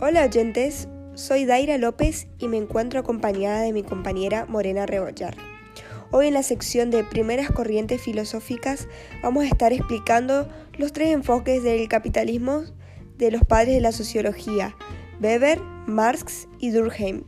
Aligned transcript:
Hola 0.00 0.26
oyentes, 0.26 0.86
soy 1.14 1.44
Daira 1.44 1.76
López 1.76 2.28
y 2.38 2.46
me 2.46 2.56
encuentro 2.56 3.00
acompañada 3.00 3.62
de 3.62 3.72
mi 3.72 3.82
compañera 3.82 4.46
Morena 4.46 4.86
Rebollar. 4.86 5.34
Hoy 6.12 6.28
en 6.28 6.34
la 6.34 6.44
sección 6.44 6.92
de 6.92 7.02
primeras 7.02 7.50
corrientes 7.50 8.00
filosóficas 8.00 8.86
vamos 9.24 9.42
a 9.42 9.48
estar 9.48 9.72
explicando 9.72 10.48
los 10.76 10.92
tres 10.92 11.08
enfoques 11.08 11.64
del 11.64 11.88
capitalismo 11.88 12.62
de 13.16 13.32
los 13.32 13.42
padres 13.42 13.74
de 13.74 13.80
la 13.80 13.90
sociología, 13.90 14.76
Weber, 15.20 15.58
Marx 15.88 16.46
y 16.60 16.70
Durkheim. 16.70 17.24